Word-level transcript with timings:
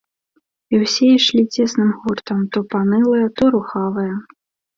І 0.73 0.77
ўсе 0.83 1.09
ішлі 1.17 1.43
цесным 1.57 1.91
гуртам 2.01 2.41
то 2.57 2.65
панылыя, 2.73 3.27
то 3.37 3.53
рухавыя. 3.59 4.13